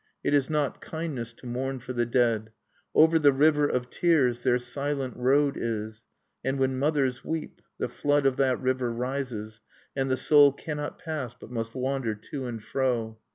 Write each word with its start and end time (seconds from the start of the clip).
it 0.23 0.33
is 0.33 0.49
not 0.49 0.81
kindness 0.81 1.31
to 1.31 1.45
mourn 1.45 1.77
for 1.77 1.93
the 1.93 2.07
dead. 2.07 2.49
Over 2.95 3.19
the 3.19 3.31
River 3.31 3.67
of 3.67 3.91
Tears(3) 3.91 4.41
their 4.41 4.57
silent 4.57 5.15
road 5.15 5.55
is; 5.57 6.05
and 6.43 6.57
when 6.57 6.79
mothers 6.79 7.23
weep, 7.23 7.61
the 7.77 7.87
flood 7.87 8.25
of 8.25 8.35
that 8.37 8.59
river 8.59 8.91
rises, 8.91 9.61
and 9.95 10.09
the 10.09 10.17
soul 10.17 10.53
cannot 10.53 10.97
pass, 10.97 11.35
but 11.39 11.51
must 11.51 11.75
wander 11.75 12.15
to 12.15 12.47
and 12.47 12.63
fro. 12.63 13.19